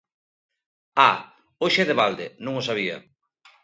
A, 1.09 1.11
hoxe 1.61 1.79
é 1.83 1.87
de 1.89 1.97
balde, 2.01 2.25
non 2.43 2.53
o 2.59 2.63
sabía. 2.69 2.97